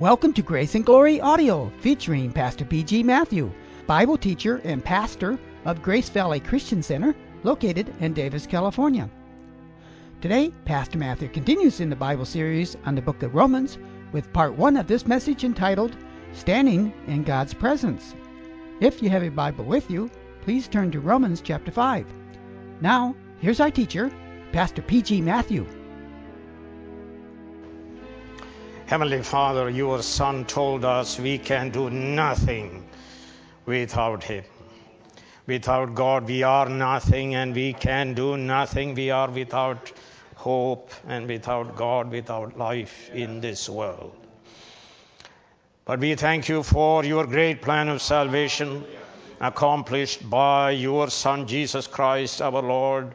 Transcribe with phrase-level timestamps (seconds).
[0.00, 3.02] Welcome to Grace and Glory Audio, featuring Pastor P.G.
[3.02, 3.52] Matthew,
[3.86, 9.10] Bible teacher and pastor of Grace Valley Christian Center, located in Davis, California.
[10.22, 13.76] Today, Pastor Matthew continues in the Bible series on the book of Romans
[14.10, 15.94] with part one of this message entitled
[16.32, 18.14] Standing in God's Presence.
[18.80, 22.06] If you have a Bible with you, please turn to Romans chapter 5.
[22.80, 24.10] Now, here's our teacher,
[24.50, 25.20] Pastor P.G.
[25.20, 25.66] Matthew.
[28.90, 32.88] Heavenly Father, your Son told us we can do nothing
[33.64, 34.42] without Him.
[35.46, 38.96] Without God, we are nothing and we can do nothing.
[38.96, 39.92] We are without
[40.34, 44.12] hope and without God, without life in this world.
[45.84, 48.84] But we thank you for your great plan of salvation
[49.40, 53.14] accomplished by your Son Jesus Christ our Lord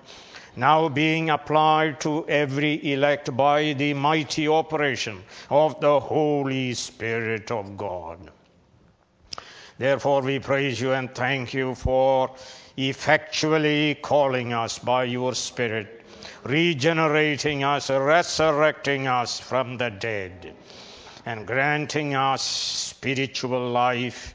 [0.56, 7.78] now being applied to every elect by the mighty operation of the Holy Spirit of
[7.78, 8.32] God.
[9.78, 12.34] Therefore, we praise you and thank you for
[12.78, 16.06] effectually calling us by your Spirit,
[16.44, 20.56] regenerating us, resurrecting us from the dead,
[21.26, 24.34] and granting us spiritual life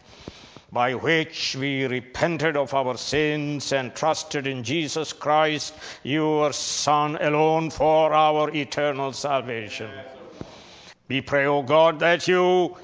[0.73, 7.71] by which we repented of our sins and trusted in Jesus Christ, your Son alone,
[7.71, 9.91] for our eternal salvation.
[11.09, 12.77] We pray, O oh God, that you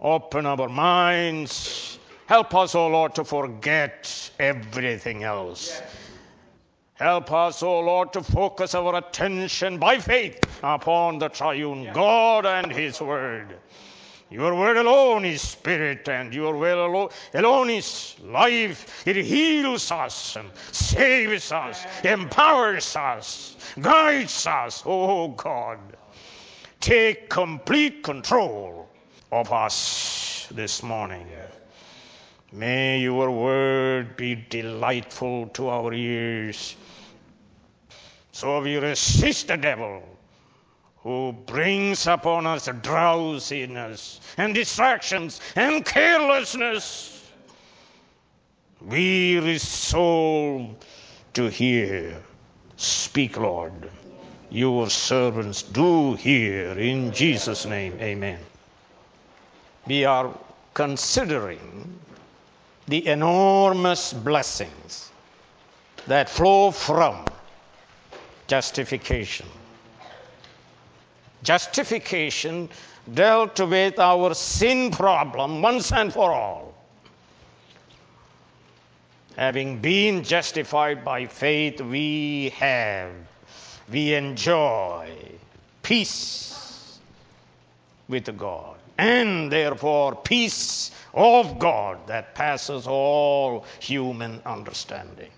[0.00, 1.98] open our minds.
[2.26, 5.82] Help us, O oh Lord, to forget everything else.
[6.94, 12.46] Help us, O oh Lord, to focus our attention by faith upon the triune God
[12.46, 13.56] and His Word.
[14.32, 19.06] Your word alone is spirit, and your word alone is life.
[19.06, 24.82] It heals us and saves us, empowers us, guides us.
[24.86, 25.78] Oh God,
[26.80, 28.88] take complete control
[29.30, 31.26] of us this morning.
[32.52, 36.74] May your word be delightful to our ears.
[38.32, 40.02] So we resist the devil
[41.02, 47.30] who brings upon us drowsiness and distractions and carelessness.
[48.80, 50.76] We resolve
[51.34, 52.22] to hear.
[52.76, 53.90] Speak, Lord.
[54.50, 56.78] Your servants do hear.
[56.78, 58.38] In Jesus' name, amen.
[59.86, 60.32] We are
[60.74, 61.98] considering
[62.86, 65.10] the enormous blessings
[66.06, 67.24] that flow from
[68.46, 69.46] justification
[71.42, 72.68] justification
[73.14, 76.74] dealt with our sin problem once and for all.
[79.36, 83.12] Having been justified by faith, we have,
[83.90, 85.10] we enjoy
[85.82, 86.98] peace
[88.08, 95.30] with God, and therefore peace of God that passes all human understanding.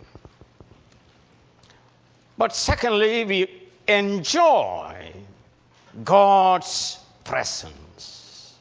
[2.37, 5.13] But secondly, we enjoy
[6.03, 8.55] God's presence.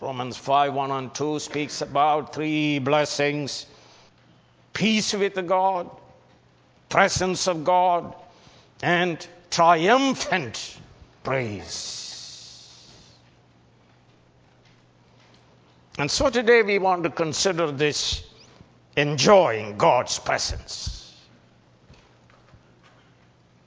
[0.00, 3.66] Romans 5 1 and 2 speaks about three blessings
[4.74, 5.88] peace with God,
[6.88, 8.14] presence of God,
[8.82, 10.78] and triumphant
[11.22, 12.04] praise.
[15.96, 18.24] And so today we want to consider this
[18.96, 21.03] enjoying God's presence.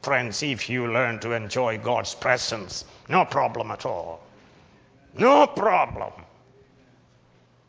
[0.07, 4.21] Friends, if you learn to enjoy God's presence, no problem at all.
[5.17, 6.13] No problem.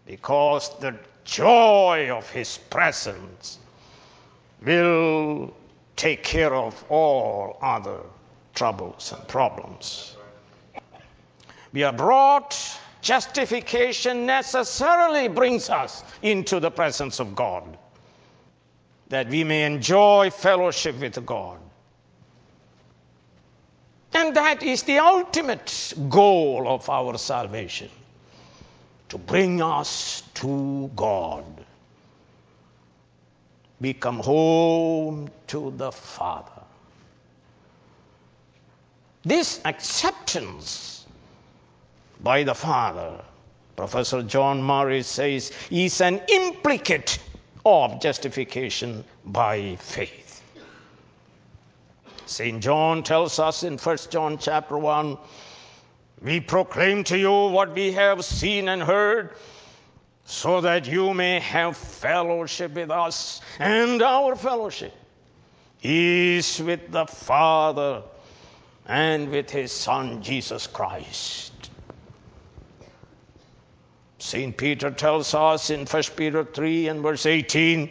[0.06, 0.94] Because the
[1.24, 3.58] joy of His presence
[4.64, 5.52] will
[5.96, 7.98] take care of all other
[8.54, 10.16] troubles and problems.
[11.72, 12.56] We are brought,
[13.02, 17.76] justification necessarily brings us into the presence of God,
[19.08, 21.58] that we may enjoy fellowship with God.
[24.18, 27.88] And that is the ultimate goal of our salvation
[29.10, 31.44] to bring us to God.
[33.80, 36.62] We come home to the Father.
[39.24, 41.06] This acceptance
[42.20, 43.20] by the Father,
[43.76, 47.20] Professor John Murray says, is an implicate
[47.64, 50.27] of justification by faith.
[52.28, 52.62] St.
[52.62, 55.16] John tells us in 1 John chapter 1
[56.20, 59.30] we proclaim to you what we have seen and heard,
[60.24, 63.40] so that you may have fellowship with us.
[63.58, 64.92] And our fellowship
[65.82, 68.02] is with the Father
[68.86, 71.70] and with his Son Jesus Christ.
[74.18, 74.56] St.
[74.56, 77.90] Peter tells us in 1 Peter 3 and verse 18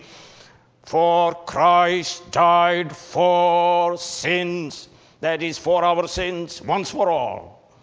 [0.88, 4.88] For Christ died for sins,
[5.20, 7.74] that is, for our sins, once for all.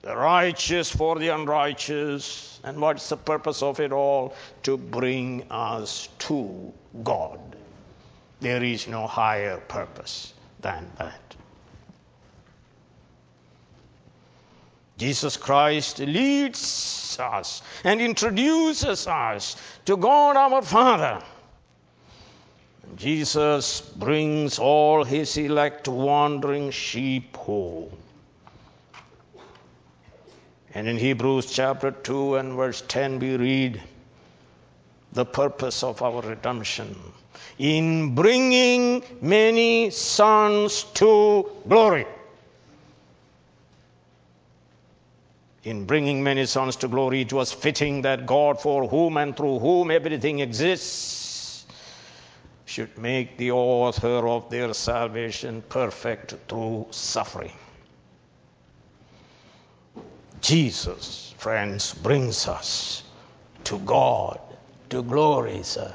[0.00, 2.60] The righteous for the unrighteous.
[2.64, 4.34] And what's the purpose of it all?
[4.62, 6.72] To bring us to
[7.04, 7.38] God.
[8.40, 11.36] There is no higher purpose than that.
[14.96, 21.22] Jesus Christ leads us and introduces us to God our Father.
[22.96, 27.90] Jesus brings all his elect wandering sheep home.
[30.74, 33.82] And in Hebrews chapter 2 and verse 10, we read
[35.12, 36.94] the purpose of our redemption
[37.58, 42.06] in bringing many sons to glory.
[45.68, 49.58] in bringing many sons to glory, it was fitting that God, for whom and through
[49.58, 51.27] whom everything exists,
[52.68, 57.52] should make the author of their salvation perfect through suffering.
[60.42, 63.04] Jesus, friends, brings us
[63.64, 64.38] to God,
[64.90, 65.94] to glory, sir,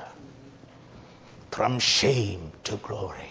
[1.52, 3.30] from shame to glory.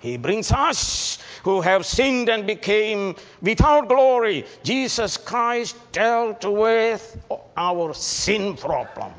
[0.00, 4.44] He brings us who have sinned and became without glory.
[4.64, 7.16] Jesus Christ dealt with
[7.56, 9.14] our sin problem.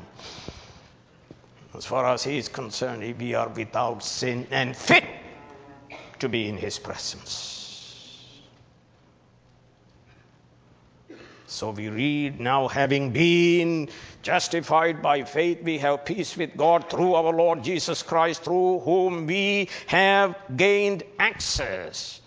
[1.76, 5.04] As far as He is concerned, we are without sin and fit
[6.20, 7.60] to be in His presence.
[11.46, 13.88] So we read, now having been
[14.22, 19.26] justified by faith, we have peace with God through our Lord Jesus Christ, through whom
[19.26, 22.20] we have gained access.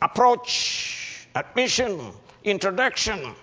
[0.00, 2.12] Approach, admission,
[2.44, 3.34] introduction,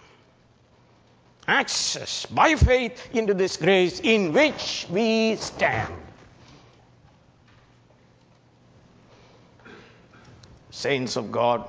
[1.48, 5.94] access by faith into this grace in which we stand.
[10.70, 11.68] Saints of God,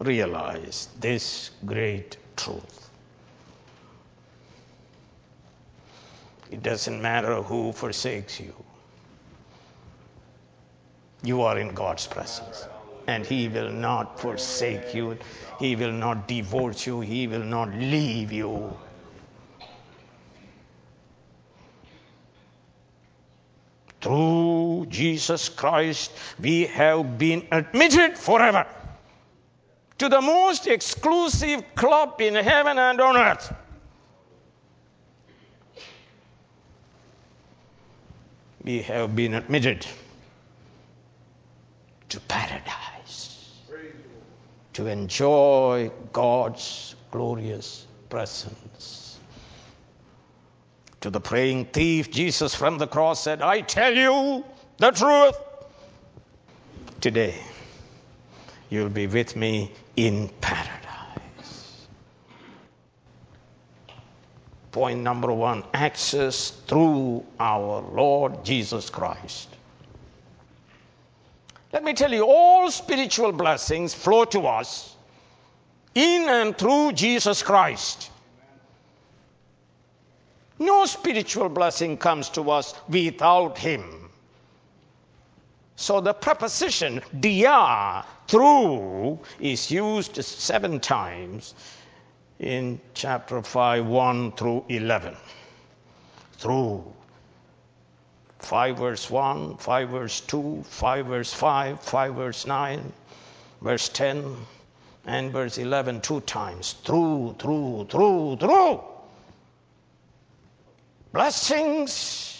[0.00, 2.90] realize this great truth.
[6.50, 8.54] It doesn't matter who forsakes you,
[11.22, 12.66] you are in God's presence.
[13.08, 15.16] And He will not forsake you,
[15.58, 18.76] He will not divorce you, He will not leave you.
[24.02, 28.66] Through Jesus Christ, we have been admitted forever
[29.96, 33.54] to the most exclusive club in heaven and on earth.
[38.62, 39.86] We have been admitted
[42.10, 42.97] to paradise
[44.78, 49.18] to enjoy God's glorious presence.
[51.00, 54.44] To the praying thief, Jesus from the cross said, I tell you
[54.76, 55.34] the truth.
[57.00, 57.34] Today,
[58.70, 61.88] you'll be with me in paradise.
[64.70, 69.48] Point number one access through our Lord Jesus Christ.
[71.72, 74.96] Let me tell you, all spiritual blessings flow to us
[75.94, 78.10] in and through Jesus Christ.
[80.58, 84.10] No spiritual blessing comes to us without Him.
[85.76, 91.54] So the preposition dia, through, is used seven times
[92.40, 95.16] in chapter 5, 1 through 11.
[96.32, 96.84] Through.
[98.38, 102.92] 5 verse 1, 5 verse 2, 5 verse 5, 5 verse 9,
[103.60, 104.36] verse 10,
[105.06, 106.74] and verse 11 two times.
[106.84, 108.80] Through, through, through, through.
[111.12, 112.38] Blessings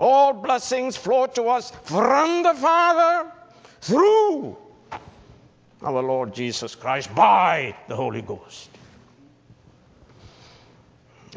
[0.00, 3.30] all blessings flow to us from the Father
[3.82, 4.56] through
[5.82, 8.69] our Lord Jesus Christ by the Holy Ghost.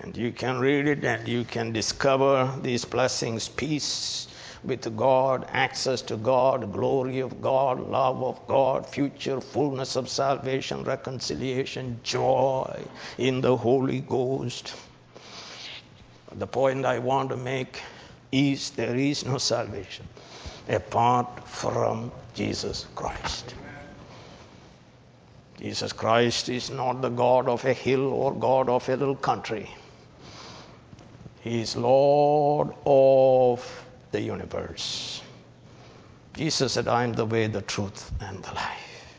[0.01, 4.27] And you can read it and you can discover these blessings peace
[4.63, 10.83] with God, access to God, glory of God, love of God, future fullness of salvation,
[10.83, 12.81] reconciliation, joy
[13.17, 14.73] in the Holy Ghost.
[16.31, 17.81] The point I want to make
[18.31, 20.07] is there is no salvation
[20.69, 23.53] apart from Jesus Christ.
[25.59, 29.69] Jesus Christ is not the God of a hill or God of a little country.
[31.43, 35.21] He is Lord of the universe.
[36.33, 39.17] Jesus said, I am the way, the truth, and the life.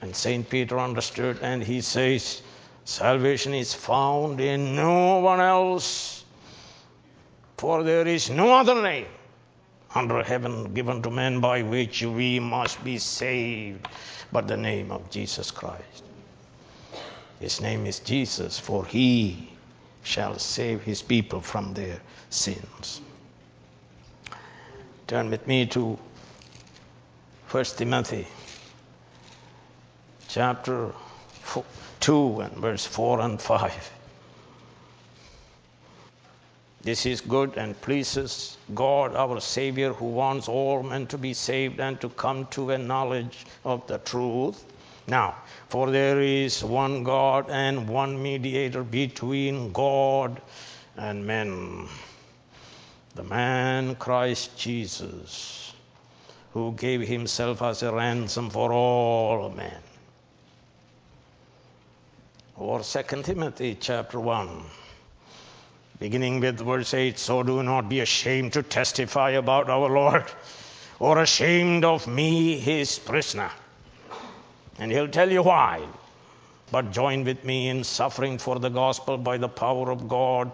[0.00, 0.48] And St.
[0.48, 2.40] Peter understood, and he says,
[2.86, 6.24] Salvation is found in no one else,
[7.58, 9.08] for there is no other name
[9.94, 13.86] under heaven given to men by which we must be saved
[14.32, 16.04] but the name of Jesus Christ.
[17.38, 19.50] His name is Jesus, for he
[20.08, 22.00] shall save his people from their
[22.30, 23.02] sins.
[25.06, 25.98] Turn with me to
[27.50, 28.26] 1 Timothy
[30.28, 30.92] chapter
[32.00, 33.92] 2 and verse 4 and 5.
[36.82, 41.80] This is good and pleases God, our Savior, who wants all men to be saved
[41.80, 44.64] and to come to a knowledge of the truth.
[45.08, 45.36] Now,
[45.68, 50.40] for there is one God and one mediator between God
[50.96, 51.88] and men,
[53.14, 55.72] the man Christ Jesus,
[56.52, 59.82] who gave himself as a ransom for all men.
[62.56, 64.62] Or 2 Timothy chapter 1
[65.98, 70.24] beginning with verse 8 So do not be ashamed to testify about our Lord,
[70.98, 73.50] or ashamed of me, his prisoner.
[74.78, 75.82] And he'll tell you why.
[76.70, 80.52] But join with me in suffering for the gospel by the power of God,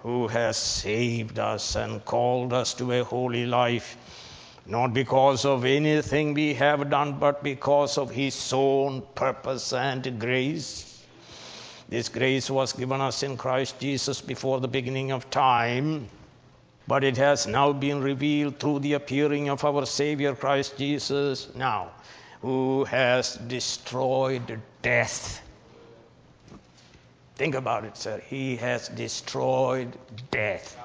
[0.00, 3.96] who has saved us and called us to a holy life,
[4.66, 10.92] not because of anything we have done, but because of his own purpose and grace
[11.92, 16.08] this grace was given us in Christ Jesus before the beginning of time,
[16.88, 21.90] but it has now been revealed through the appearing of our Savior Christ Jesus now,
[22.42, 25.40] who has destroyed death.
[27.36, 28.20] Think about it, sir.
[28.28, 29.96] He has destroyed
[30.30, 30.76] death,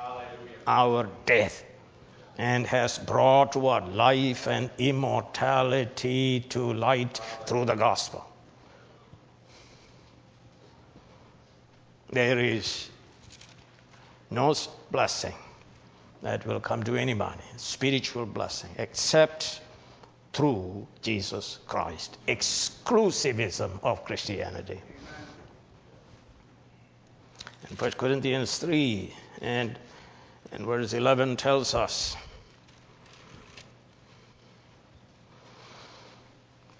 [0.65, 1.63] our death,
[2.37, 3.91] and has brought what?
[3.93, 8.23] Life and immortality to light through the gospel.
[12.11, 12.89] there is
[14.31, 14.53] no
[14.91, 15.33] blessing
[16.21, 19.61] that will come to anybody, spiritual blessing, except
[20.33, 22.17] through Jesus Christ.
[22.27, 24.81] Exclusivism of Christianity.
[27.69, 29.77] And 1 Corinthians 3 and,
[30.51, 32.15] and verse 11 tells us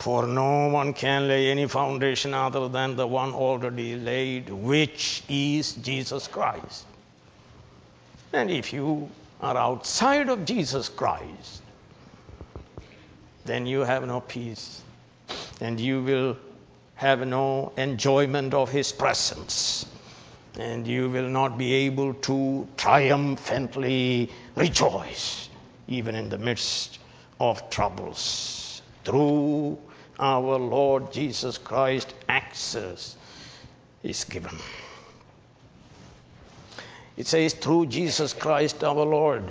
[0.08, 5.74] For no one can lay any foundation other than the one already laid, which is
[5.74, 6.86] Jesus Christ.
[8.32, 9.10] And if you
[9.42, 11.62] are outside of Jesus Christ,
[13.48, 14.82] then you have no peace
[15.60, 16.38] and you will
[16.96, 19.86] have no enjoyment of His presence
[20.60, 25.50] and you will not be able to triumphantly rejoice
[25.88, 27.00] even in the midst
[27.39, 28.82] of troubles.
[29.04, 29.77] Through
[30.20, 33.16] our Lord Jesus Christ, access
[34.04, 34.58] is given.
[37.16, 39.44] It says, through Jesus Christ our Lord.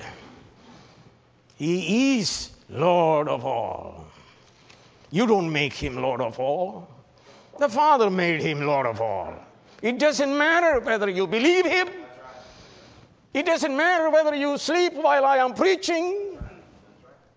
[1.56, 4.06] He is Lord of all.
[5.10, 6.88] You don't make him Lord of all.
[7.58, 9.34] The Father made him Lord of all.
[9.82, 11.88] It doesn't matter whether you believe him.
[13.32, 16.38] It doesn't matter whether you sleep while I am preaching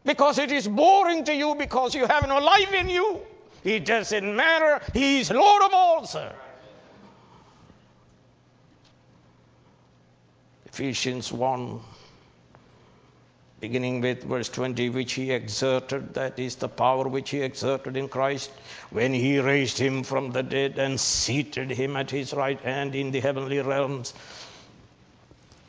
[0.05, 3.21] because it is boring to you because you have no life in you.
[3.63, 4.81] It doesn't matter.
[4.93, 6.33] He's Lord of all, sir.
[10.65, 11.79] Ephesians 1,
[13.59, 18.07] beginning with verse 20, which he exerted, that is the power which he exerted in
[18.07, 18.51] Christ
[18.89, 23.11] when he raised him from the dead and seated him at his right hand in
[23.11, 24.13] the heavenly realms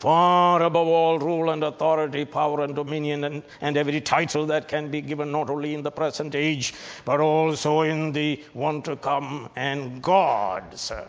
[0.01, 4.91] far above all rule and authority, power and dominion, and, and every title that can
[4.91, 6.73] be given not only in the present age,
[7.05, 9.49] but also in the one to come.
[9.57, 11.07] And God, sir,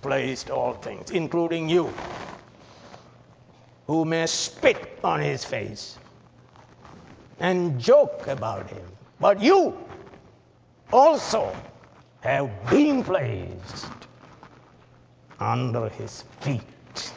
[0.00, 1.92] placed all things, including you,
[3.88, 5.98] who may spit on his face
[7.40, 8.86] and joke about him.
[9.18, 9.76] But you
[10.92, 11.56] also
[12.20, 13.86] have been placed
[15.40, 17.12] under his feet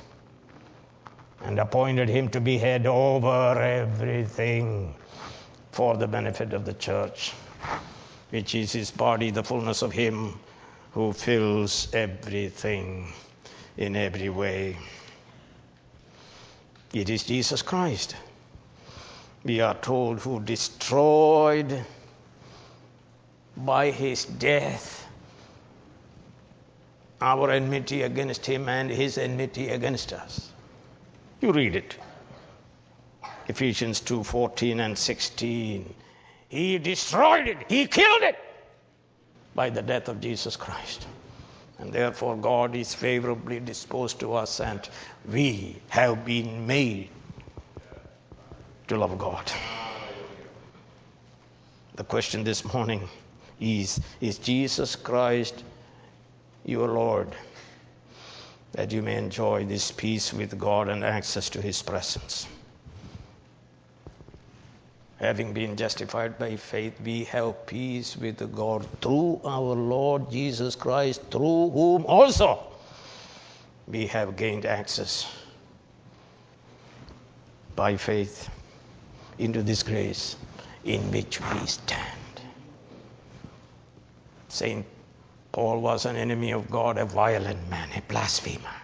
[1.44, 4.96] and appointed him to be head over everything
[5.72, 7.34] for the benefit of the church,
[8.30, 10.40] which is his body, the fullness of him
[10.92, 13.12] who fills everything
[13.78, 14.78] in every way.
[16.94, 18.16] It is Jesus Christ,
[19.44, 21.86] we are told, who destroyed
[23.56, 25.08] by his death
[27.22, 30.52] our enmity against him and his enmity against us.
[31.40, 31.96] You read it.
[33.48, 35.94] Ephesians 2 14 and 16.
[36.50, 38.38] He destroyed it, He killed it
[39.56, 41.08] by the death of Jesus Christ.
[41.82, 44.88] And therefore, God is favorably disposed to us, and
[45.28, 47.10] we have been made
[48.88, 49.52] to love God.
[51.96, 53.10] The question this morning
[53.60, 55.64] is Is Jesus Christ
[56.66, 57.36] your Lord?
[58.74, 62.46] That you may enjoy this peace with God and access to His presence.
[65.22, 71.22] Having been justified by faith, we have peace with God through our Lord Jesus Christ,
[71.30, 72.60] through whom also
[73.88, 75.32] we have gained access
[77.76, 78.50] by faith
[79.38, 80.38] into this grace
[80.86, 82.42] in which we stand.
[84.50, 84.86] Saint
[85.52, 88.81] Paul was an enemy of God, a violent man, a blasphemer.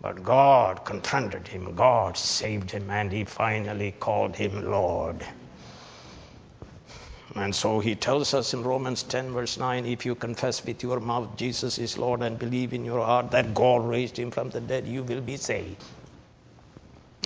[0.00, 5.26] But God confronted him, God saved him, and he finally called him Lord.
[7.34, 11.00] And so he tells us in Romans 10, verse 9 if you confess with your
[11.00, 14.60] mouth Jesus is Lord and believe in your heart that God raised him from the
[14.60, 15.82] dead, you will be saved.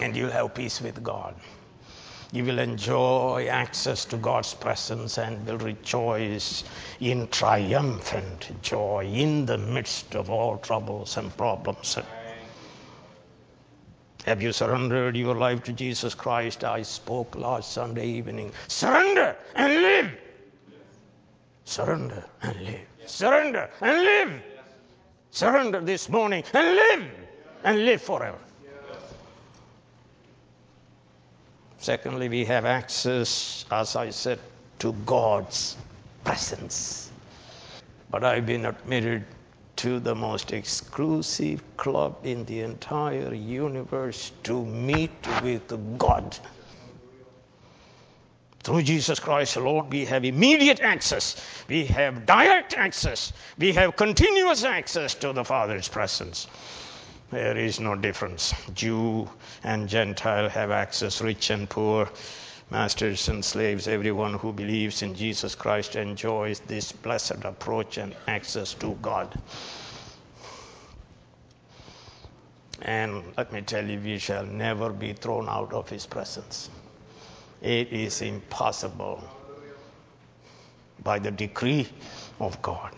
[0.01, 1.35] And you'll have peace with God.
[2.33, 6.65] You will enjoy access to God's presence and will rejoice
[7.01, 11.99] in triumphant joy in the midst of all troubles and problems.
[14.25, 16.63] Have you surrendered your life to Jesus Christ?
[16.63, 18.53] I spoke last Sunday evening.
[18.69, 20.11] Surrender and live.
[21.65, 22.87] Surrender and live.
[23.07, 24.43] Surrender and live.
[25.33, 27.11] Surrender this morning and live
[27.65, 28.39] and live forever.
[31.79, 34.39] Secondly, we have access, as I said,
[34.79, 35.77] to God's
[36.23, 37.11] presence.
[38.09, 39.25] But I've been admitted
[39.83, 45.11] to the most exclusive club in the entire universe to meet
[45.43, 46.39] with God.
[48.63, 51.35] Through Jesus Christ alone, we have immediate access,
[51.69, 56.47] we have direct access, we have continuous access to the Father's presence.
[57.33, 58.55] There is no difference.
[58.75, 59.29] Jew
[59.65, 62.09] and Gentile have access, rich and poor,
[62.73, 63.87] masters and slaves.
[63.87, 69.39] Everyone who believes in Jesus Christ enjoys this blessed approach and access to God.
[72.81, 76.71] And let me tell you, we shall never be thrown out of His presence.
[77.61, 79.23] It is impossible
[81.05, 81.89] by the decree
[82.41, 82.93] of God.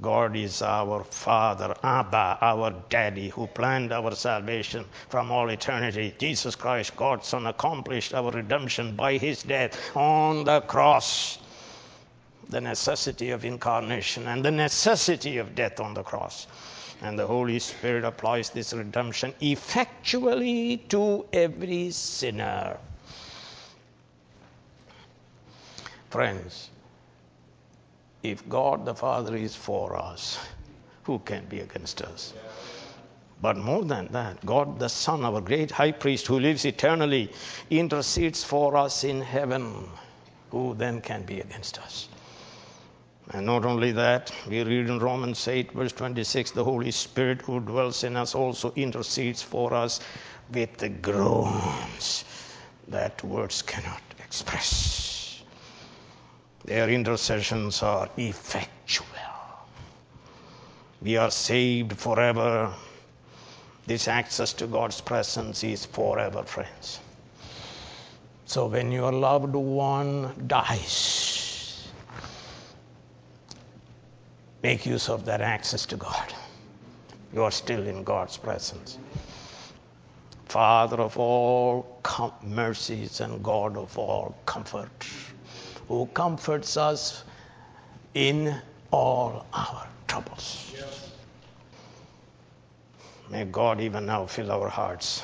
[0.00, 6.14] God is our Father, Abba, our Daddy, who planned our salvation from all eternity.
[6.18, 11.38] Jesus Christ, God's Son, accomplished our redemption by His death on the cross.
[12.48, 16.46] The necessity of incarnation and the necessity of death on the cross.
[17.00, 22.78] And the Holy Spirit applies this redemption effectually to every sinner.
[26.10, 26.70] Friends,
[28.24, 30.38] if God the Father is for us,
[31.04, 32.32] who can be against us?
[33.42, 37.30] But more than that, God the Son, our great high priest who lives eternally,
[37.68, 39.86] intercedes for us in heaven.
[40.50, 42.08] Who then can be against us?
[43.30, 47.60] And not only that, we read in Romans 8, verse 26 the Holy Spirit who
[47.60, 50.00] dwells in us also intercedes for us
[50.52, 52.24] with the groans
[52.88, 55.13] that words cannot express.
[56.64, 59.06] Their intercessions are effectual.
[61.02, 62.72] We are saved forever.
[63.86, 67.00] This access to God's presence is forever, friends.
[68.46, 71.86] So when your loved one dies,
[74.62, 76.32] make use of that access to God.
[77.34, 78.98] You are still in God's presence.
[80.46, 85.04] Father of all com- mercies and God of all comfort
[85.88, 87.24] who comforts us
[88.14, 88.54] in
[88.90, 90.72] all our troubles.
[93.30, 95.22] May God even now fill our hearts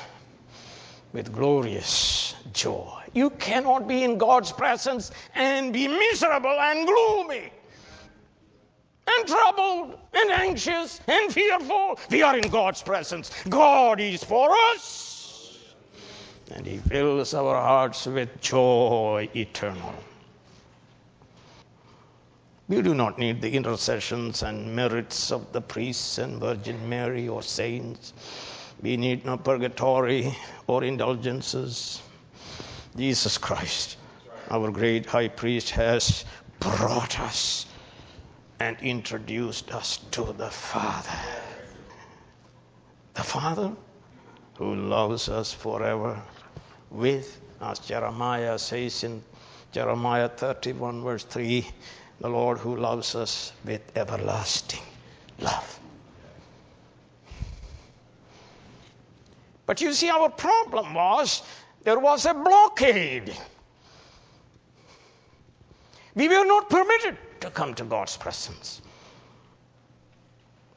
[1.13, 3.03] with glorious joy.
[3.13, 7.51] You cannot be in God's presence and be miserable and gloomy
[9.07, 11.99] and troubled and anxious and fearful.
[12.09, 13.31] We are in God's presence.
[13.49, 15.57] God is for us.
[16.51, 19.93] And He fills our hearts with joy eternal.
[22.71, 27.43] We do not need the intercessions and merits of the priests and Virgin Mary or
[27.43, 28.13] saints.
[28.81, 30.33] We need no purgatory
[30.67, 32.01] or indulgences.
[32.95, 33.97] Jesus Christ,
[34.49, 36.23] our great high priest, has
[36.61, 37.65] brought us
[38.61, 41.19] and introduced us to the Father.
[43.15, 43.73] The Father
[44.55, 46.21] who loves us forever
[46.89, 49.21] with, as Jeremiah says in
[49.73, 51.67] Jeremiah 31, verse 3,
[52.21, 54.83] the Lord who loves us with everlasting
[55.39, 55.79] love.
[59.65, 61.41] But you see, our problem was
[61.83, 63.35] there was a blockade.
[66.13, 68.81] We were not permitted to come to God's presence.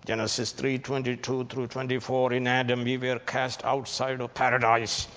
[0.07, 5.09] Genesis 3:22 through 24 in Adam we were cast outside of paradise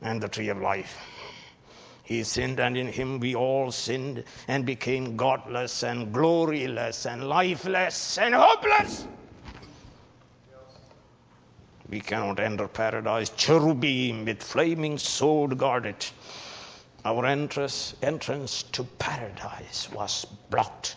[0.00, 0.96] and the tree of life.
[2.08, 8.16] He sinned and in him we all sinned and became godless and gloryless and lifeless
[8.16, 9.06] and hopeless.
[11.86, 13.28] We cannot enter paradise.
[13.28, 16.10] Cherubim with flaming sword guard it.
[17.04, 20.96] Our entrance, entrance to paradise was blocked.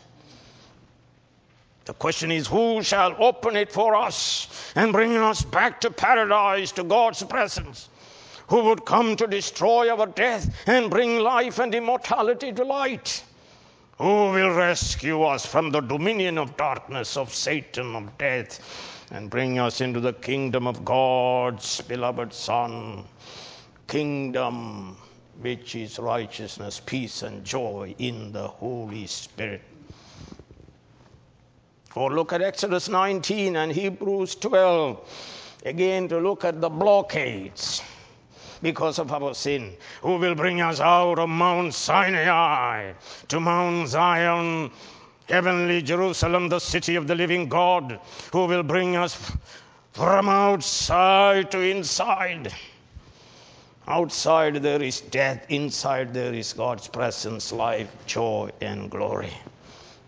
[1.83, 4.47] The question is, who shall open it for us
[4.77, 7.89] and bring us back to paradise, to God's presence?
[8.51, 13.23] Who would come to destroy our death and bring life and immortality to light?
[13.97, 18.59] Who will rescue us from the dominion of darkness, of Satan, of death,
[19.09, 23.05] and bring us into the kingdom of God's beloved Son?
[23.87, 24.97] Kingdom
[25.39, 29.61] which is righteousness, peace, and joy in the Holy Spirit.
[31.95, 37.81] Or look at Exodus 19 and Hebrews 12, again to look at the blockades
[38.61, 42.93] because of our sin, who will bring us out of Mount Sinai
[43.27, 44.71] to Mount Zion,
[45.27, 47.99] heavenly Jerusalem, the city of the living God,
[48.31, 49.31] who will bring us
[49.93, 52.53] from outside to inside.
[53.87, 59.33] Outside there is death, inside there is God's presence, life, joy, and glory.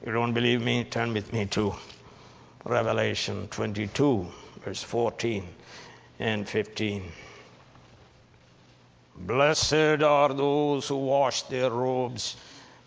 [0.06, 0.84] You don't believe me?
[0.84, 1.74] Turn with me to
[2.66, 4.28] Revelation 22,
[4.64, 5.48] verse 14
[6.20, 7.12] and 15.
[9.16, 12.36] Blessed are those who wash their robes,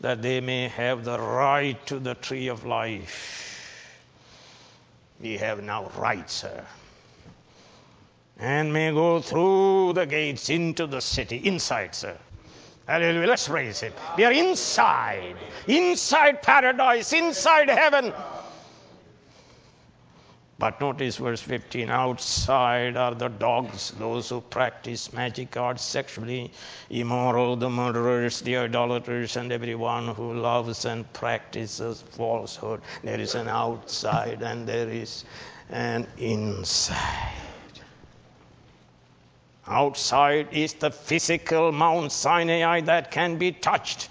[0.00, 3.52] that they may have the right to the tree of life.
[5.20, 6.64] We have now right, sir.
[8.38, 12.18] And may go through the gates into the city, inside, sir.
[12.86, 13.26] Hallelujah.
[13.26, 13.92] Let's raise it.
[14.16, 15.36] We are inside,
[15.66, 18.12] inside paradise, inside heaven.
[20.58, 26.50] But notice verse 15 outside are the dogs, those who practice magic arts sexually
[26.88, 32.80] immoral, the murderers, the idolaters, and everyone who loves and practices falsehood.
[33.02, 35.26] There is an outside and there is
[35.68, 37.34] an inside.
[39.66, 44.08] Outside is the physical Mount Sinai that can be touched.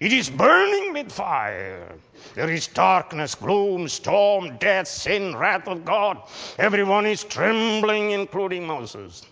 [0.00, 1.94] It is burning with fire.
[2.34, 6.20] There is darkness, gloom, storm, death, sin, wrath of God.
[6.58, 9.24] Everyone is trembling, including Moses.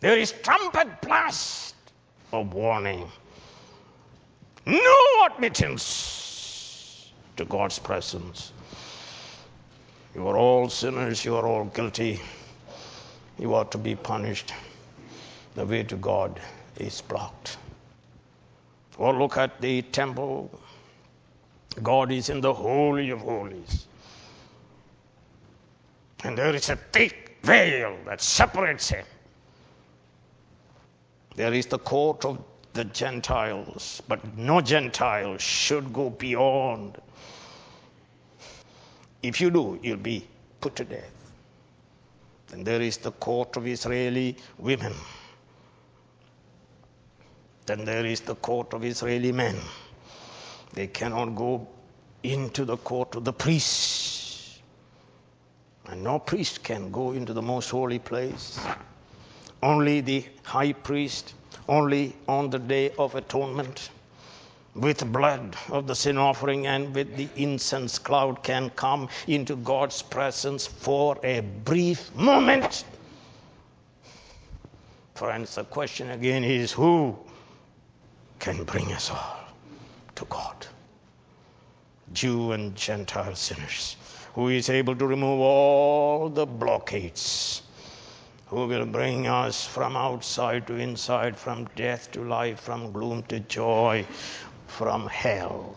[0.00, 1.74] There is trumpet blast
[2.32, 3.10] of warning.
[4.66, 8.52] No admittance to God's presence.
[10.14, 12.20] You are all sinners, you are all guilty
[13.38, 14.52] you ought to be punished.
[15.54, 16.40] The way to God
[16.78, 17.56] is blocked.
[18.98, 20.50] Or look at the temple.
[21.82, 23.86] God is in the Holy of Holies.
[26.24, 29.04] And there is a thick veil that separates him.
[31.34, 36.98] There is the court of the Gentiles, but no Gentile should go beyond.
[39.22, 40.26] If you do, you'll be
[40.60, 41.32] put to death.
[42.52, 44.94] And there is the court of Israeli women.
[47.66, 49.56] Then there is the court of Israeli men.
[50.72, 51.68] They cannot go
[52.22, 54.60] into the court of the priests.
[55.86, 58.58] And no priest can go into the most holy place.
[59.62, 61.34] Only the high priest,
[61.68, 63.90] only on the day of atonement
[64.74, 70.00] with blood of the sin offering and with the incense cloud can come into God's
[70.02, 72.84] presence for a brief moment.
[75.14, 77.16] Friends, the question again is who
[78.42, 79.38] can bring us all
[80.16, 80.66] to God?
[82.12, 83.96] Jew and Gentile sinners.
[84.34, 87.62] Who is able to remove all the blockades?
[88.48, 93.38] Who will bring us from outside to inside, from death to life, from gloom to
[93.38, 94.04] joy,
[94.66, 95.76] from hell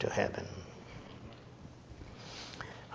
[0.00, 0.48] to heaven.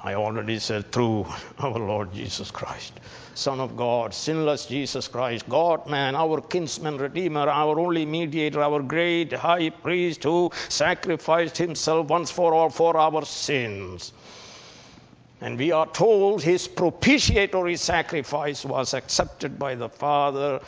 [0.05, 1.25] I already said through
[1.57, 2.93] our Lord Jesus Christ,
[3.33, 8.83] Son of God, sinless Jesus Christ, God man, our kinsman redeemer, our only mediator, our
[8.83, 14.13] great high priest who sacrificed himself once for all for our sins.
[15.41, 20.61] And we are told his propitiatory sacrifice was accepted by the Father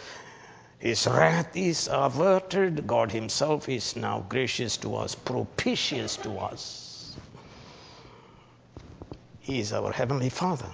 [0.80, 2.88] His wrath is averted.
[2.88, 6.87] God Himself is now gracious to us, propitious to us.
[9.48, 10.68] He is our Heavenly Father.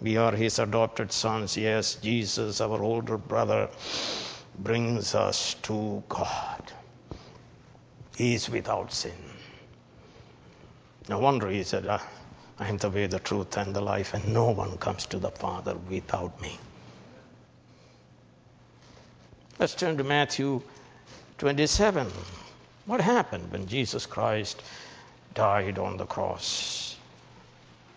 [0.00, 1.56] We are His adopted sons.
[1.56, 3.68] Yes, Jesus, our older brother,
[4.58, 6.72] brings us to God.
[8.16, 9.12] He is without sin.
[11.08, 12.04] No wonder He said, ah,
[12.58, 15.30] I am the way, the truth, and the life, and no one comes to the
[15.30, 16.58] Father without me.
[19.60, 20.60] Let's turn to Matthew
[21.38, 22.10] 27.
[22.86, 24.60] What happened when Jesus Christ
[25.34, 26.97] died on the cross?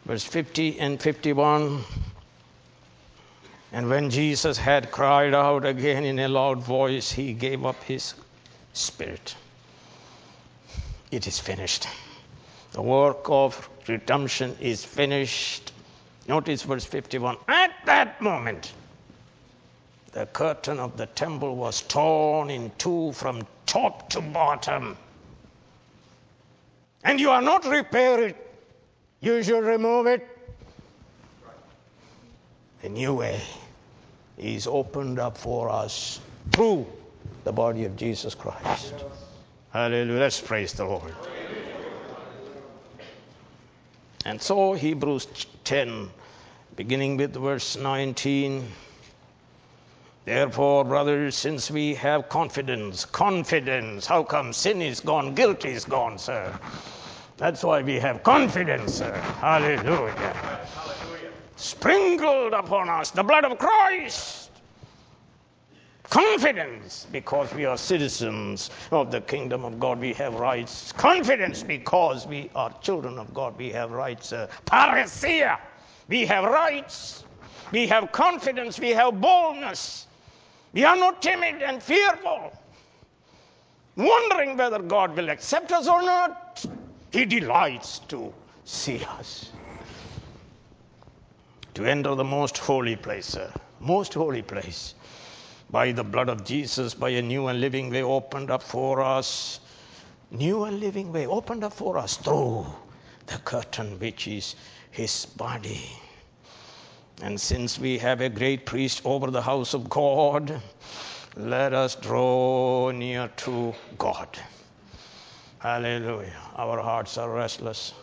[0.06, 1.84] Verse 50 and 51.
[3.72, 8.14] And when Jesus had cried out again in a loud voice, he gave up his
[8.74, 9.36] spirit.
[11.12, 11.88] It is finished.
[12.72, 15.74] The work of redemption is finished.
[16.28, 17.38] Notice verse 51.
[17.48, 18.72] At that moment,
[20.14, 24.98] the curtain of the temple was torn in two from top to bottom.
[27.04, 28.51] And you are not repair it,
[29.22, 30.28] you should remove it.
[32.84, 33.40] A new way
[34.38, 36.20] is opened up for us
[36.52, 36.88] through
[37.44, 38.96] the body of Jesus Christ.
[39.72, 40.20] Hallelujah.
[40.20, 41.14] Let's praise the Lord.
[44.26, 45.28] And so, Hebrews
[45.64, 46.10] 10,
[46.76, 48.68] beginning with verse 19.
[50.26, 56.20] Therefore, brothers, since we have confidence, confidence, how come sin is gone, guilt is gone,
[56.20, 56.60] sir?
[57.42, 59.12] That's why we have confidence, sir.
[59.40, 60.12] Hallelujah.
[60.12, 61.32] Hallelujah.
[61.56, 64.52] Sprinkled upon us the blood of Christ.
[66.04, 70.92] Confidence because we are citizens of the kingdom of God, we have rights.
[70.92, 74.32] Confidence because we are children of God, we have rights.
[74.32, 75.58] Uh, parrhesia,
[76.10, 77.24] we have rights.
[77.72, 80.06] We have confidence, we have boldness.
[80.74, 82.54] We are not timid and fearful,
[83.96, 86.68] wondering whether God will accept us or not.
[87.12, 89.52] He delights to see us.
[91.74, 93.52] To enter the most holy place, sir.
[93.80, 94.94] Most holy place.
[95.70, 99.60] By the blood of Jesus, by a new and living way opened up for us.
[100.32, 102.66] New and living way opened up for us through
[103.28, 104.56] the curtain which is
[104.92, 105.82] his body.
[107.22, 110.62] And since we have a great priest over the house of God,
[111.36, 114.28] let us draw near to God.
[115.62, 116.34] Hallelujah.
[116.56, 117.94] Our hearts are restless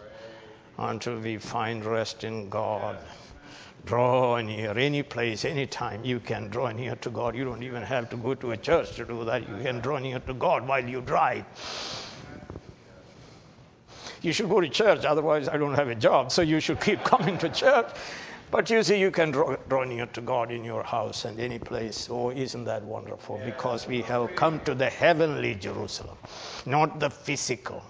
[0.79, 2.97] until we find rest in God.
[3.85, 7.35] Draw near any place, any time you can draw near to God.
[7.35, 9.49] You don't even have to go to a church to do that.
[9.49, 11.45] You can draw near to God while you drive.
[14.23, 16.31] You should go to church, otherwise, I don't have a job.
[16.31, 17.89] So you should keep coming to church
[18.51, 21.59] but you see, you can draw, draw near to God in your house and any
[21.59, 22.09] place.
[22.11, 23.41] Oh, isn't that wonderful?
[23.45, 26.17] Because we have come to the heavenly Jerusalem,
[26.67, 27.83] not the physical,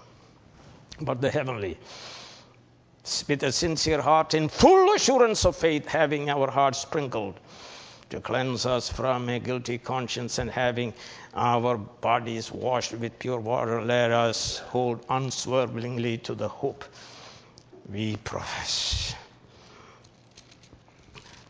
[1.01, 1.77] but the heavenly.
[3.27, 7.39] With a sincere heart, in full assurance of faith, having our hearts sprinkled
[8.09, 10.93] to cleanse us from a guilty conscience and having
[11.33, 16.83] our bodies washed with pure water, let us hold unswervingly to the hope
[17.91, 19.15] we profess.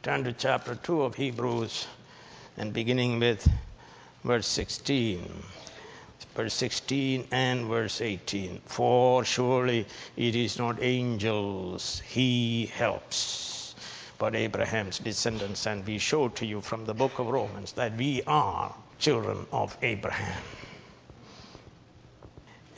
[0.03, 1.87] Turn to chapter 2 of Hebrews
[2.57, 3.49] and beginning with
[4.23, 5.21] verse 16.
[6.35, 8.61] Verse 16 and verse 18.
[8.65, 13.75] For surely it is not angels he helps,
[14.17, 15.65] but Abraham's descendants.
[15.65, 19.77] And we show to you from the book of Romans that we are children of
[19.81, 20.41] Abraham.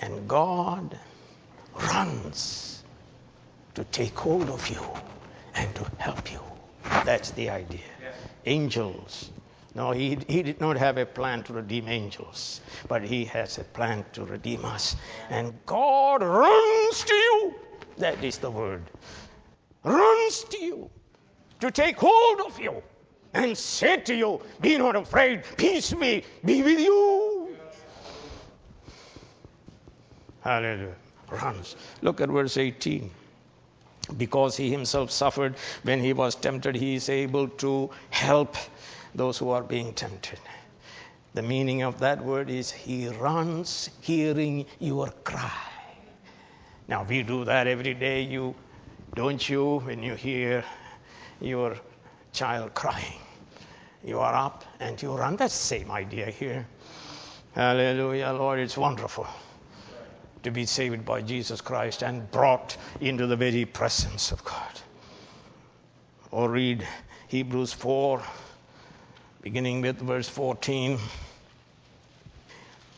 [0.01, 0.97] And God
[1.75, 2.83] runs
[3.75, 4.81] to take hold of you
[5.55, 6.41] and to help you.
[7.05, 7.81] That's the idea.
[8.45, 9.29] Angels.
[9.73, 13.63] No, he, he did not have a plan to redeem angels, but he has a
[13.63, 14.95] plan to redeem us.
[15.29, 17.55] And God runs to you.
[17.97, 18.83] That is the word.
[19.83, 20.89] Runs to you
[21.61, 22.83] to take hold of you
[23.33, 27.55] and say to you, Be not afraid, peace be, be with you.
[30.41, 30.95] Hallelujah.
[31.29, 31.77] Runs.
[32.01, 33.09] Look at verse 18
[34.17, 38.57] because he himself suffered when he was tempted, he is able to help
[39.15, 40.39] those who are being tempted.
[41.33, 45.51] The meaning of that word is he runs hearing your cry.
[46.87, 48.53] Now we do that every day, you
[49.15, 50.63] don't you, when you hear
[51.39, 51.77] your
[52.33, 53.19] child crying.
[54.03, 55.35] You are up and you run.
[55.35, 56.67] The same idea here.
[57.53, 59.27] Hallelujah, Lord, it's wonderful
[60.43, 64.79] to be saved by Jesus Christ and brought into the very presence of God.
[66.31, 66.87] Or read
[67.27, 68.23] Hebrews 4,
[69.41, 70.99] beginning with verse 14.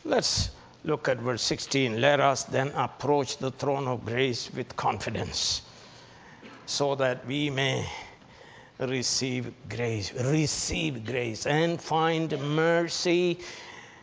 [0.04, 0.50] Let's
[0.84, 2.00] look at verse 16.
[2.00, 5.62] Let us then approach the throne of grace with confidence
[6.66, 7.86] so that we may
[8.78, 13.38] receive grace, receive grace, and find mercy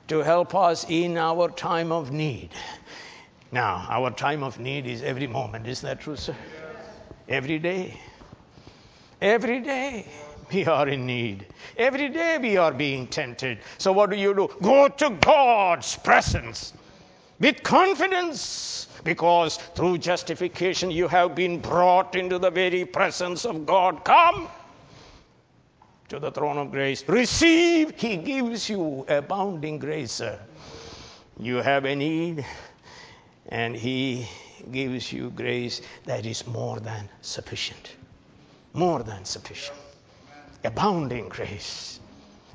[0.07, 2.49] to help us in our time of need.
[3.51, 6.35] Now, our time of need is every moment, isn't that true, sir?
[7.29, 7.99] Every day.
[9.21, 10.07] Every day
[10.53, 11.45] we are in need.
[11.77, 13.59] Every day we are being tempted.
[13.77, 14.49] So, what do you do?
[14.61, 16.73] Go to God's presence
[17.39, 24.03] with confidence because through justification you have been brought into the very presence of God.
[24.05, 24.49] Come
[26.09, 27.07] to the throne of grace.
[27.07, 30.21] Receive, He gives you abounding grace.
[31.39, 32.45] You have a need,
[33.47, 34.27] and He
[34.71, 37.95] gives you grace that is more than sufficient.
[38.73, 39.77] More than sufficient.
[40.63, 41.99] Abounding grace.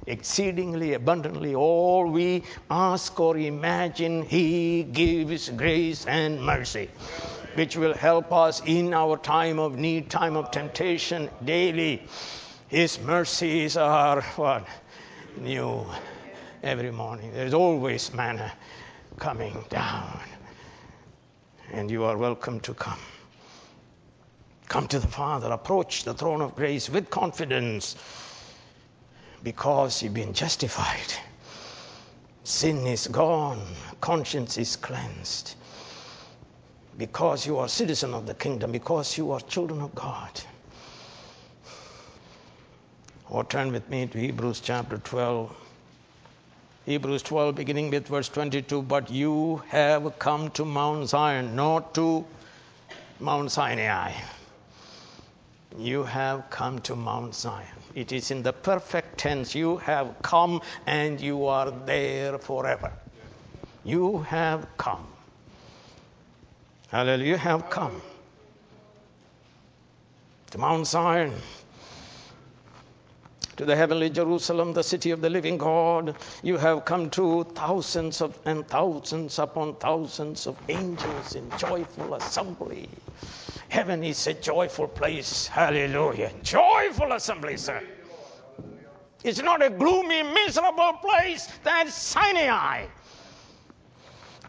[0.07, 6.89] Exceedingly abundantly, all we ask or imagine, He gives grace and mercy,
[7.55, 12.07] which will help us in our time of need, time of temptation daily.
[12.69, 14.67] His mercies are what?
[15.39, 15.85] New
[16.63, 17.33] every morning.
[17.33, 18.53] There's always manna
[19.19, 20.21] coming down.
[21.73, 22.99] And you are welcome to come.
[24.69, 27.97] Come to the Father, approach the throne of grace with confidence
[29.43, 31.13] because you've been justified.
[32.43, 33.63] Sin is gone,
[34.01, 35.55] conscience is cleansed.
[36.99, 40.41] Because you are citizen of the kingdom, because you are children of God.
[43.29, 45.55] Or turn with me to Hebrews chapter 12.
[46.87, 48.83] Hebrews 12, beginning with verse 22.
[48.83, 52.25] But you have come to Mount Zion, not to
[53.19, 54.13] Mount Sinai.
[55.79, 57.67] You have come to Mount Zion.
[57.95, 59.55] It is in the perfect tense.
[59.55, 62.93] You have come and you are there forever.
[63.85, 65.07] You have come.
[66.89, 67.33] Hallelujah.
[67.33, 68.01] You have come
[70.51, 71.33] to Mount Zion
[73.57, 76.15] to the heavenly Jerusalem, the city of the living God.
[76.43, 82.89] You have come to thousands of and thousands upon thousands of angels in joyful assembly.
[83.69, 85.47] Heaven is a joyful place.
[85.47, 86.31] Hallelujah.
[86.43, 87.83] Joyful assembly, sir.
[89.25, 91.49] It's not a gloomy, miserable place.
[91.65, 92.87] That's Sinai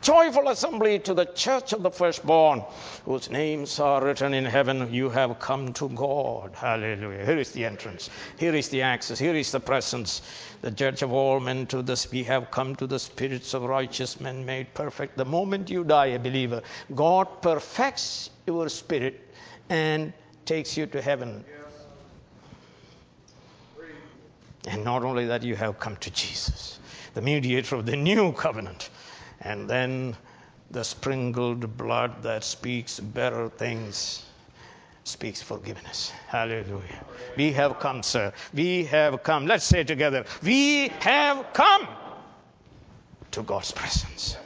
[0.01, 2.63] joyful assembly to the church of the firstborn,
[3.05, 4.91] whose names are written in heaven.
[4.93, 6.51] You have come to God.
[6.53, 7.25] Hallelujah.
[7.25, 8.09] Here is the entrance.
[8.37, 9.19] Here is the access.
[9.19, 10.21] Here is the presence.
[10.61, 12.11] The judge of all men to this.
[12.11, 15.17] We have come to the spirits of righteous men made perfect.
[15.17, 16.61] The moment you die, a believer,
[16.95, 19.21] God perfects your spirit
[19.69, 20.13] and
[20.45, 21.43] takes you to heaven.
[24.67, 26.79] And not only that, you have come to Jesus,
[27.13, 28.89] the mediator of the new covenant
[29.41, 30.15] and then
[30.71, 34.25] the sprinkled blood that speaks better things
[35.07, 36.11] speaks forgiveness.
[36.27, 37.05] Hallelujah.
[37.37, 38.33] We have come, sir.
[38.53, 39.47] We have come.
[39.47, 41.87] Let's say together, we have come
[43.31, 44.37] to God's presence.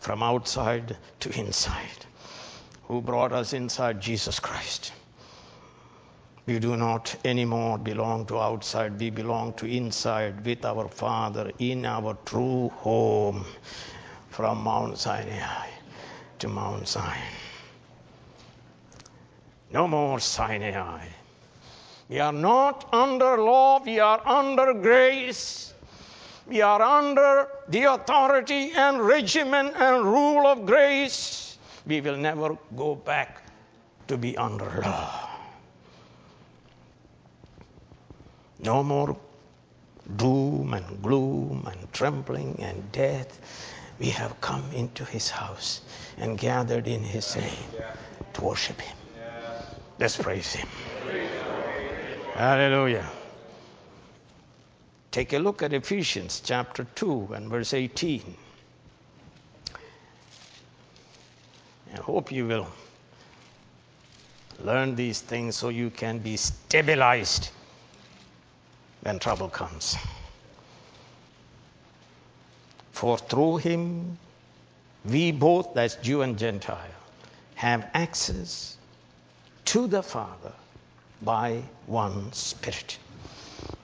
[0.00, 2.06] From outside to inside.
[2.84, 4.00] Who brought us inside?
[4.00, 4.92] Jesus Christ.
[6.46, 11.84] We do not anymore belong to outside, we belong to inside with our Father in
[11.84, 13.44] our true home
[14.30, 15.68] from Mount Sinai
[16.38, 17.32] to Mount Zion.
[19.72, 21.08] No more Sinai.
[22.08, 25.74] We are not under law, we are under grace.
[26.46, 31.58] We are under the authority and regimen and rule of grace.
[31.88, 33.42] We will never go back
[34.06, 35.35] to be under law.
[38.58, 39.16] No more
[40.16, 43.38] doom and gloom and trembling and death.
[43.98, 45.80] We have come into his house
[46.18, 47.68] and gathered in his name
[48.34, 48.96] to worship him.
[49.98, 50.68] Let's praise him.
[52.34, 53.08] Hallelujah.
[55.10, 58.36] Take a look at Ephesians chapter 2 and verse 18.
[61.94, 62.68] I hope you will
[64.62, 67.50] learn these things so you can be stabilized
[69.06, 69.96] when trouble comes.
[72.90, 74.18] For through him,
[75.04, 76.96] we both, that's Jew and Gentile,
[77.54, 78.76] have access
[79.66, 80.52] to the Father
[81.22, 82.98] by one Spirit.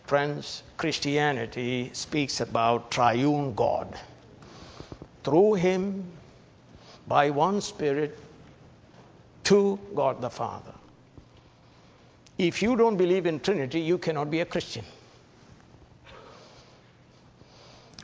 [0.07, 3.97] Friends, Christianity speaks about triune God.
[5.23, 6.05] Through him,
[7.07, 8.19] by one Spirit,
[9.45, 10.75] to God the Father.
[12.39, 14.85] If you don't believe in Trinity, you cannot be a Christian.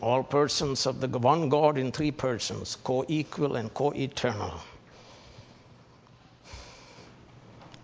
[0.00, 4.54] All persons of the one God in three persons, co equal and co eternal.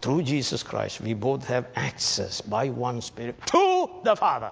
[0.00, 4.50] Through Jesus Christ, we both have access by one Spirit to the Father.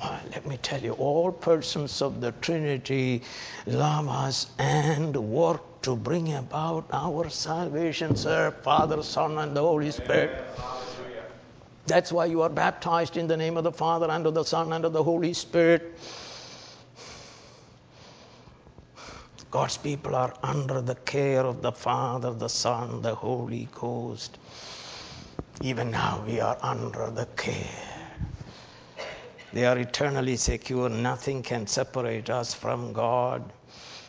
[0.00, 3.22] Well, let me tell you, all persons of the Trinity
[3.66, 8.54] love us and work to bring about our salvation, sir.
[8.62, 10.44] Father, Son, and the Holy Spirit.
[11.88, 14.72] That's why you are baptized in the name of the Father, and of the Son,
[14.74, 15.98] and of the Holy Spirit.
[19.50, 24.38] God's people are under the care of the Father, the Son, the Holy Ghost.
[25.62, 28.10] Even now, we are under the care.
[29.54, 30.90] They are eternally secure.
[30.90, 33.50] Nothing can separate us from God.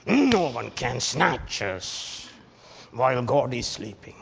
[0.06, 2.28] No one can snatch us
[2.92, 4.16] while God is sleeping.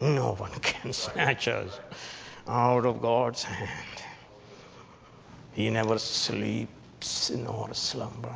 [0.00, 1.78] No one can snatch us
[2.50, 4.02] out of God's hand.
[5.52, 8.34] He never sleeps nor slumber.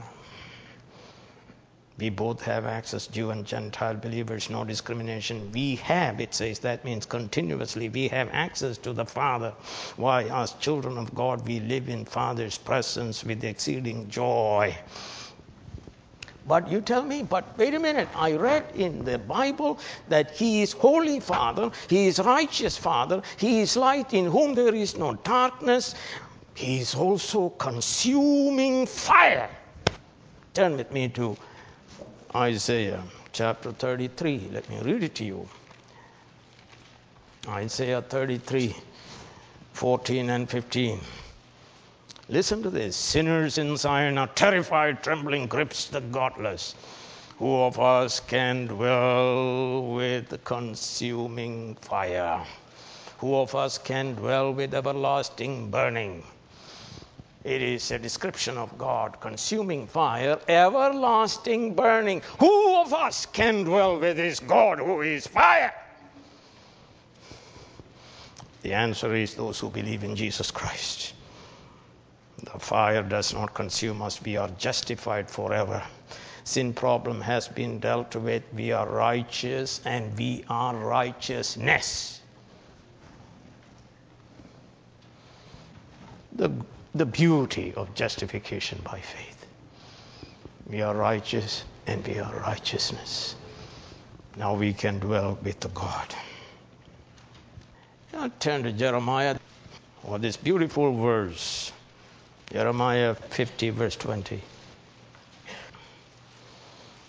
[1.97, 5.53] We both have access, Jew and Gentile believers, no discrimination.
[5.53, 9.53] We have, it says, that means continuously, we have access to the Father.
[9.97, 14.77] Why, as children of God, we live in Father's presence with exceeding joy.
[16.47, 19.79] But you tell me, but wait a minute, I read in the Bible
[20.09, 24.75] that He is Holy Father, He is Righteous Father, He is light in whom there
[24.75, 25.95] is no darkness,
[26.55, 29.49] He is also consuming fire.
[30.53, 31.37] Turn with me to
[32.35, 34.51] Isaiah chapter 33.
[34.53, 35.49] Let me read it to you.
[37.49, 38.75] Isaiah 33,
[39.73, 41.01] 14 and 15.
[42.29, 42.97] Listen to this.
[42.97, 46.75] Sinners in Zion are terrified, trembling grips the godless.
[47.39, 52.43] Who of us can dwell with consuming fire?
[53.19, 56.25] Who of us can dwell with everlasting burning?
[57.45, 62.23] It is a description of God, consuming fire, everlasting burning.
[62.41, 65.75] Who of us can dwell with this God who is fire?
[68.63, 71.13] The answer is those who believe in Jesus Christ.
[72.53, 74.23] The fire does not consume us.
[74.23, 75.83] We are justified forever.
[76.45, 78.43] Sin problem has been dealt with.
[78.53, 82.21] We are righteous and we are righteousness.
[86.33, 86.51] The,
[86.95, 89.47] the beauty of justification by faith.
[90.69, 93.37] We are righteous and we are righteousness.
[94.37, 96.15] Now we can dwell with God.
[98.13, 99.37] Now turn to Jeremiah
[100.03, 101.73] or this beautiful verse.
[102.51, 104.41] Jeremiah 50, verse 20.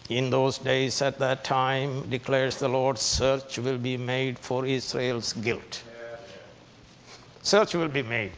[0.10, 5.34] In those days, at that time, declares the Lord, search will be made for Israel's
[5.34, 5.82] guilt.
[7.42, 8.32] Search will be made.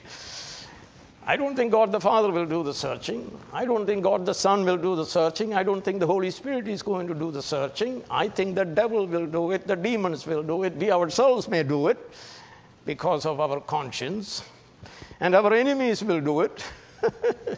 [1.25, 3.37] I don't think God the Father will do the searching.
[3.51, 5.53] I don't think God the Son will do the searching.
[5.53, 8.01] I don't think the Holy Spirit is going to do the searching.
[8.09, 9.67] I think the devil will do it.
[9.67, 10.73] The demons will do it.
[10.77, 11.97] We ourselves may do it
[12.85, 14.41] because of our conscience.
[15.19, 16.63] And our enemies will do it.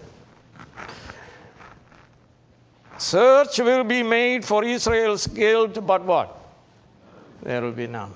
[2.98, 6.38] Search will be made for Israel's guilt, but what?
[7.44, 8.14] There will be none.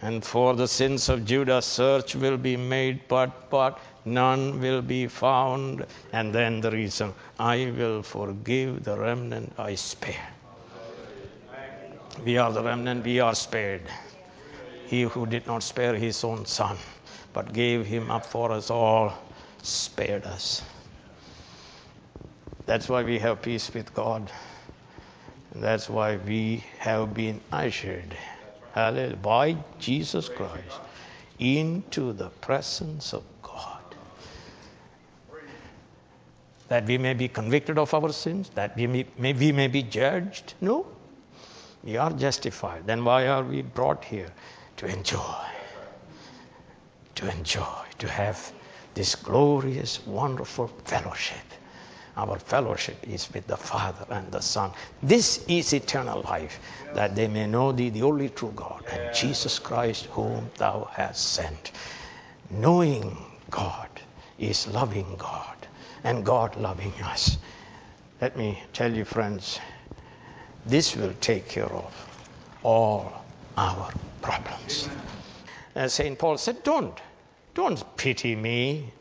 [0.00, 5.06] And for the sins of Judah, search will be made, but but none will be
[5.06, 5.86] found.
[6.12, 10.28] And then the reason I will forgive the remnant I spare.
[12.24, 13.82] We are the remnant, we are spared.
[14.86, 16.76] He who did not spare his own son,
[17.32, 19.12] but gave him up for us all
[19.62, 20.62] spared us.
[22.66, 24.30] That's why we have peace with God.
[25.54, 28.16] That's why we have been ushered
[28.74, 30.80] by Jesus Christ
[31.38, 33.82] into the presence of God.
[36.68, 39.82] That we may be convicted of our sins, that we may, may, we may be
[39.82, 40.54] judged.
[40.60, 40.86] No.
[41.84, 42.86] We are justified.
[42.86, 44.32] Then why are we brought here?
[44.78, 45.46] To enjoy.
[47.14, 47.84] To enjoy.
[47.98, 48.52] To have
[48.96, 51.44] this glorious, wonderful fellowship.
[52.16, 54.70] Our fellowship is with the Father and the Son.
[55.02, 56.58] This is eternal life,
[56.94, 61.34] that they may know thee, the only true God, and Jesus Christ, whom thou hast
[61.34, 61.72] sent.
[62.50, 63.14] Knowing
[63.50, 63.90] God
[64.38, 65.56] is loving God,
[66.04, 67.36] and God loving us.
[68.22, 69.60] Let me tell you, friends,
[70.64, 71.92] this will take care of
[72.62, 73.12] all
[73.58, 73.90] our
[74.22, 74.88] problems.
[75.76, 76.18] Uh, As St.
[76.18, 76.98] Paul said, don't
[77.56, 78.92] don't pity me.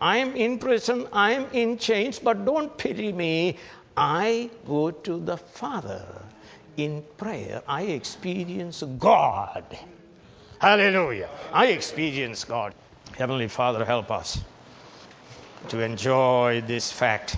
[0.00, 3.58] I'm in prison, I'm in chains, but don't pity me.
[3.96, 6.06] I go to the Father
[6.76, 9.64] in prayer, I experience God.
[10.60, 11.28] Hallelujah.
[11.52, 12.72] I experience God.
[13.16, 14.40] Heavenly Father, help us
[15.68, 17.36] to enjoy this fact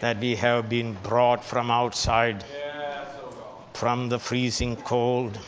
[0.00, 2.44] that we have been brought from outside,
[3.72, 5.38] from the freezing cold,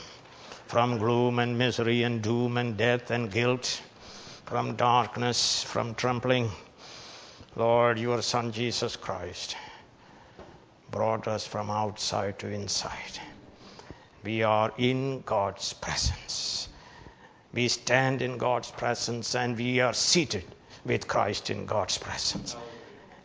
[0.69, 3.81] from gloom and misery and doom and death and guilt,
[4.47, 6.49] from darkness, from trembling.
[7.57, 9.57] Lord, your Son Jesus Christ
[10.93, 13.19] brought us from outside to inside.
[14.23, 16.69] We are in God's presence.
[17.53, 20.45] We stand in God's presence and we are seated
[20.85, 22.55] with Christ in God's presence.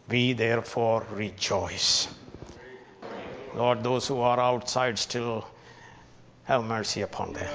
[0.10, 2.08] We therefore rejoice.
[3.54, 5.46] Lord, those who are outside still
[6.46, 7.54] have mercy upon them.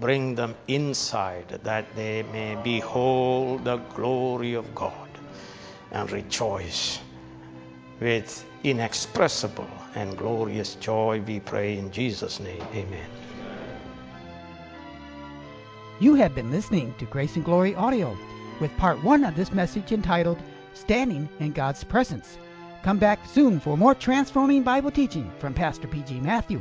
[0.00, 5.08] Bring them inside that they may behold the glory of God
[5.92, 6.98] and rejoice
[8.00, 11.22] with inexpressible and glorious joy.
[11.26, 12.62] We pray in Jesus' name.
[12.74, 13.08] Amen.
[16.00, 18.16] You have been listening to Grace and Glory Audio
[18.60, 20.38] with part one of this message entitled
[20.74, 22.36] Standing in God's Presence.
[22.82, 26.20] Come back soon for more transforming Bible teaching from Pastor P.G.
[26.20, 26.60] Matthew.